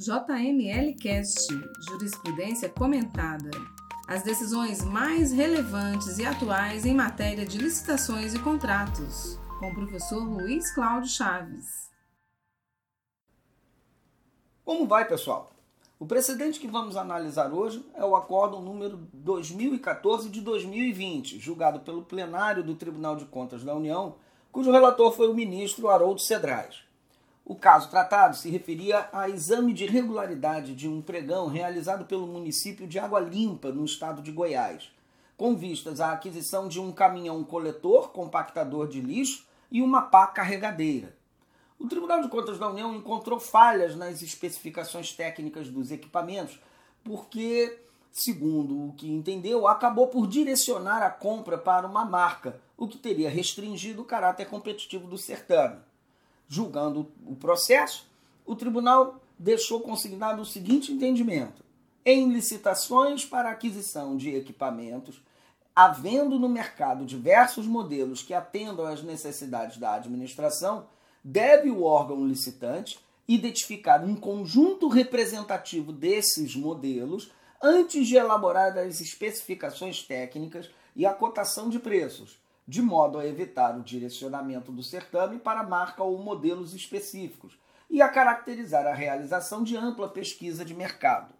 [0.00, 1.46] JML Cast
[1.86, 3.50] Jurisprudência Comentada.
[4.08, 10.24] As decisões mais relevantes e atuais em matéria de licitações e contratos, com o professor
[10.24, 11.90] Luiz Cláudio Chaves.
[14.64, 15.52] Como vai, pessoal?
[15.98, 22.04] O precedente que vamos analisar hoje é o acórdão número 2014 de 2020, julgado pelo
[22.04, 24.16] plenário do Tribunal de Contas da União,
[24.50, 26.88] cujo relator foi o ministro Haroldo Cedrais.
[27.44, 32.86] O caso tratado se referia a exame de regularidade de um pregão realizado pelo município
[32.86, 34.90] de Água Limpa, no estado de Goiás,
[35.36, 41.16] com vistas à aquisição de um caminhão coletor, compactador de lixo e uma pá carregadeira.
[41.78, 46.60] O Tribunal de Contas da União encontrou falhas nas especificações técnicas dos equipamentos,
[47.02, 47.80] porque,
[48.12, 53.30] segundo o que entendeu, acabou por direcionar a compra para uma marca, o que teria
[53.30, 55.89] restringido o caráter competitivo do certame
[56.50, 58.06] julgando o processo,
[58.44, 61.64] o tribunal deixou consignado o seguinte entendimento:
[62.04, 65.22] em licitações para aquisição de equipamentos,
[65.74, 70.86] havendo no mercado diversos modelos que atendam às necessidades da administração,
[71.22, 72.98] deve o órgão licitante
[73.28, 77.30] identificar um conjunto representativo desses modelos
[77.62, 83.76] antes de elaborar as especificações técnicas e a cotação de preços, de modo a evitar
[83.76, 87.58] o direcionamento do certame para marca ou modelos específicos
[87.88, 91.34] e a caracterizar a realização de ampla pesquisa de mercado.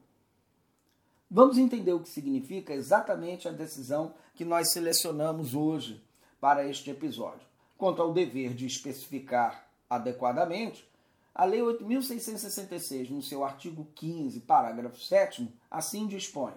[1.31, 6.03] Vamos entender o que significa exatamente a decisão que nós selecionamos hoje
[6.41, 7.47] para este episódio.
[7.79, 10.91] Quanto ao dever de especificar adequadamente,
[11.33, 16.55] a Lei 8.666, no seu artigo 15, parágrafo 7, assim dispõe: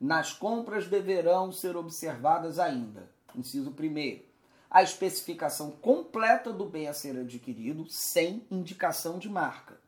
[0.00, 4.22] nas compras deverão ser observadas ainda Inciso 1.
[4.70, 9.78] A especificação completa do bem a ser adquirido sem indicação de marca.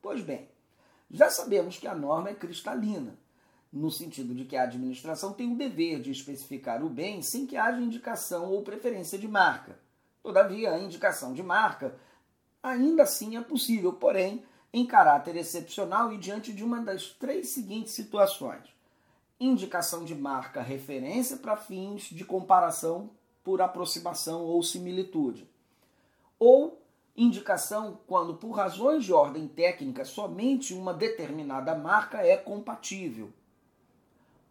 [0.00, 0.48] Pois bem,
[1.10, 3.16] já sabemos que a norma é cristalina,
[3.72, 7.56] no sentido de que a administração tem o dever de especificar o bem sem que
[7.56, 9.78] haja indicação ou preferência de marca.
[10.22, 11.94] Todavia, a indicação de marca
[12.62, 17.92] ainda assim é possível, porém, em caráter excepcional e diante de uma das três seguintes
[17.92, 18.72] situações
[19.38, 23.10] indicação de marca referência para fins de comparação
[23.42, 25.48] por aproximação ou similitude.
[26.38, 26.82] Ou
[27.16, 33.32] indicação quando, por razões de ordem técnica, somente uma determinada marca é compatível.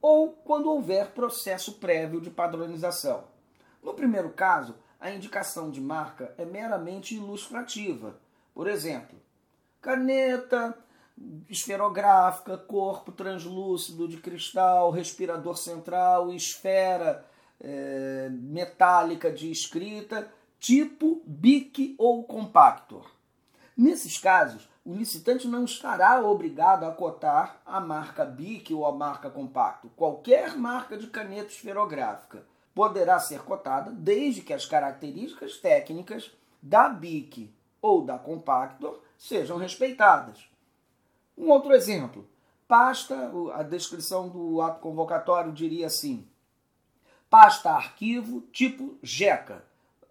[0.01, 3.25] Ou quando houver processo prévio de padronização.
[3.81, 8.19] No primeiro caso, a indicação de marca é meramente ilustrativa.
[8.53, 9.19] Por exemplo,
[9.79, 10.77] caneta
[11.49, 17.25] esferográfica, corpo translúcido de cristal, respirador central, esfera
[17.59, 23.09] é, metálica de escrita, tipo BIC ou compactor.
[23.75, 29.29] Nesses casos, o licitante não estará obrigado a cotar a marca BIC ou a marca
[29.29, 29.89] compacto.
[29.95, 32.43] Qualquer marca de caneta esferográfica
[32.73, 40.50] poderá ser cotada desde que as características técnicas da BIC ou da compactor sejam respeitadas.
[41.41, 42.29] Um outro exemplo.
[42.67, 46.27] Pasta, a descrição do ato convocatório diria assim:
[47.31, 49.65] pasta arquivo tipo JECA.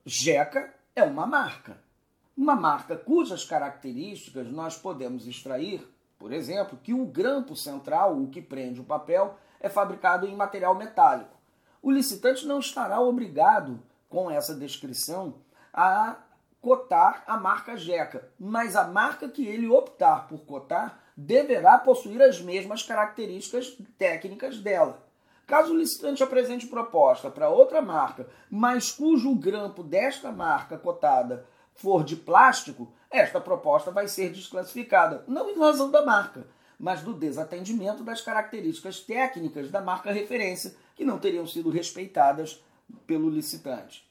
[0.04, 1.78] JECA é uma marca.
[2.36, 5.88] Uma marca cujas características nós podemos extrair,
[6.18, 10.74] por exemplo, que o grampo central, o que prende o papel, é fabricado em material
[10.74, 11.38] metálico.
[11.80, 15.36] O licitante não estará obrigado, com essa descrição,
[15.72, 16.16] a
[16.60, 22.40] cotar a marca JECA, mas a marca que ele optar por cotar deverá possuir as
[22.40, 25.06] mesmas características técnicas dela.
[25.46, 31.44] Caso o licitante apresente proposta para outra marca, mas cujo grampo desta marca cotada
[31.74, 36.46] for de plástico, esta proposta vai ser desclassificada, não em razão da marca,
[36.78, 42.62] mas do desatendimento das características técnicas da marca referência, que não teriam sido respeitadas
[43.06, 44.08] pelo licitante.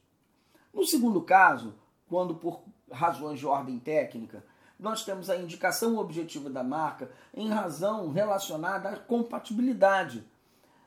[0.74, 1.74] No segundo caso,
[2.08, 2.62] quando por
[2.92, 4.44] razões de ordem técnica
[4.80, 10.24] nós temos a indicação objetiva da marca em razão relacionada à compatibilidade.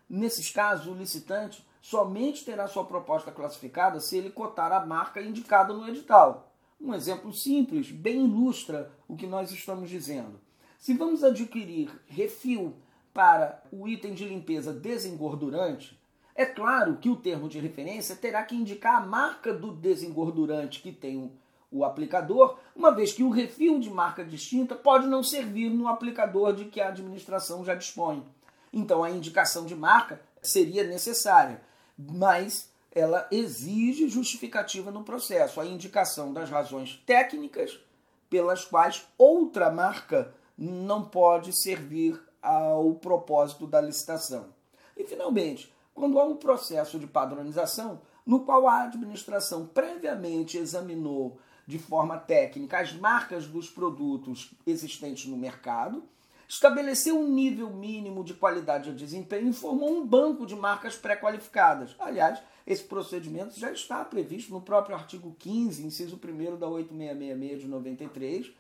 [0.09, 5.75] Nesses casos, o licitante somente terá sua proposta classificada se ele cotar a marca indicada
[5.75, 6.53] no edital.
[6.81, 10.41] Um exemplo simples, bem ilustra o que nós estamos dizendo.
[10.79, 12.75] Se vamos adquirir refil
[13.13, 16.01] para o item de limpeza desengordurante,
[16.35, 20.91] é claro que o termo de referência terá que indicar a marca do desengordurante que
[20.91, 21.31] tem
[21.73, 26.53] o aplicador, uma vez que o refil de marca distinta pode não servir no aplicador
[26.53, 28.23] de que a administração já dispõe.
[28.73, 31.63] Então a indicação de marca seria necessária,
[31.99, 37.81] mas ela exige justificativa no processo, a indicação das razões técnicas
[38.29, 44.47] pelas quais outra marca não pode servir ao propósito da licitação.
[44.97, 51.39] E, finalmente, quando há um processo de padronização, no qual a administração previamente examinou
[51.73, 56.05] de forma técnica as marcas dos produtos existentes no mercado,
[56.47, 61.97] estabeleceu um nível mínimo de qualidade de desempenho e formou um banco de marcas pré-qualificadas.
[61.99, 67.69] Aliás, esse procedimento já está previsto no próprio artigo 15, inciso 1 da 8666 de
[67.69, 68.53] 93.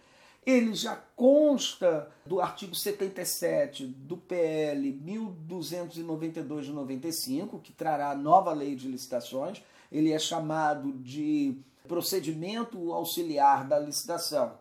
[0.47, 8.75] Ele já consta do artigo 77 do PL 1292 de 95, que trará nova lei
[8.75, 9.63] de licitações.
[9.93, 14.59] Ele é chamado de procedimento auxiliar da licitação.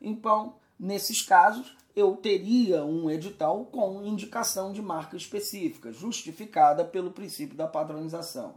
[0.00, 7.56] Então, nesses casos, eu teria um edital com indicação de marca específica, justificada pelo princípio
[7.56, 8.56] da padronização.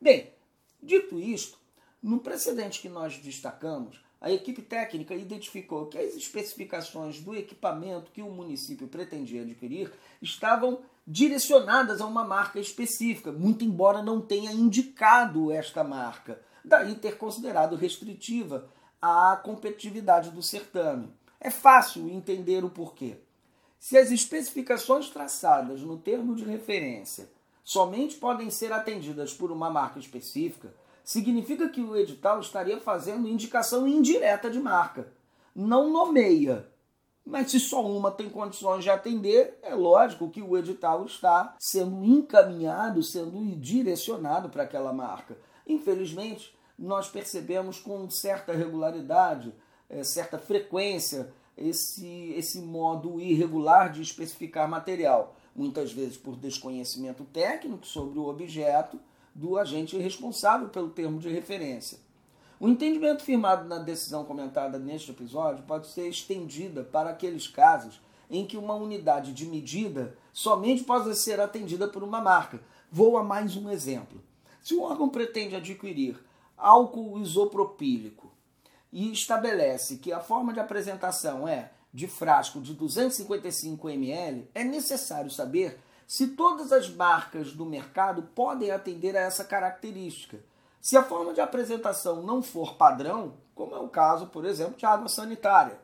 [0.00, 0.32] Bem,
[0.80, 1.58] dito isto,
[2.02, 8.22] no precedente que nós destacamos, a equipe técnica identificou que as especificações do equipamento que
[8.22, 15.50] o município pretendia adquirir estavam direcionadas a uma marca específica, muito embora não tenha indicado
[15.50, 18.68] esta marca daí ter considerado restritiva
[19.00, 21.12] a competitividade do certame.
[21.40, 23.16] É fácil entender o porquê.
[23.78, 27.28] Se as especificações traçadas no termo de referência
[27.64, 30.72] somente podem ser atendidas por uma marca específica,
[31.04, 35.12] significa que o edital estaria fazendo indicação indireta de marca.
[35.54, 36.68] Não nomeia.
[37.24, 42.04] Mas se só uma tem condições de atender, é lógico que o edital está sendo
[42.04, 45.36] encaminhado, sendo direcionado para aquela marca.
[45.72, 49.54] Infelizmente, nós percebemos com certa regularidade,
[49.88, 57.86] é, certa frequência, esse, esse modo irregular de especificar material, muitas vezes por desconhecimento técnico
[57.86, 58.98] sobre o objeto
[59.34, 61.98] do agente responsável pelo termo de referência.
[62.60, 68.46] O entendimento firmado na decisão comentada neste episódio pode ser estendida para aqueles casos em
[68.46, 72.60] que uma unidade de medida somente possa ser atendida por uma marca.
[72.90, 74.22] Vou a mais um exemplo.
[74.62, 76.16] Se um órgão pretende adquirir
[76.56, 78.32] álcool isopropílico
[78.92, 85.30] e estabelece que a forma de apresentação é de frasco de 255 ml, é necessário
[85.30, 90.38] saber se todas as marcas do mercado podem atender a essa característica.
[90.80, 94.86] Se a forma de apresentação não for padrão, como é o caso, por exemplo, de
[94.86, 95.78] água sanitária,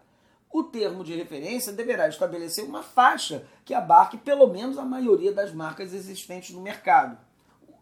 [0.51, 5.53] o termo de referência deverá estabelecer uma faixa que abarque pelo menos a maioria das
[5.53, 7.19] marcas existentes no mercado.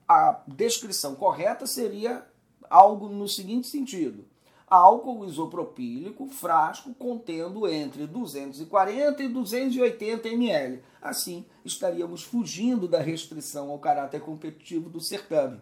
[0.09, 2.25] A descrição correta seria
[2.71, 4.25] algo no seguinte sentido:
[4.67, 10.83] álcool isopropílico, frasco contendo entre 240 e 280 ml.
[11.01, 15.61] Assim, estaríamos fugindo da restrição ao caráter competitivo do certame.